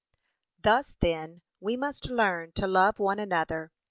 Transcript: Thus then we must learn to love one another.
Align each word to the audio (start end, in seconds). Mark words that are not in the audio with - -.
Thus 0.63 0.97
then 0.99 1.43
we 1.59 1.77
must 1.77 2.09
learn 2.09 2.53
to 2.53 2.65
love 2.65 2.97
one 2.97 3.19
another. 3.19 3.71